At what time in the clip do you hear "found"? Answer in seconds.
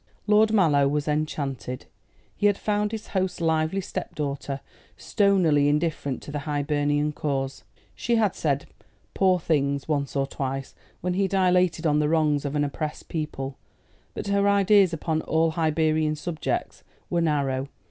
2.57-2.91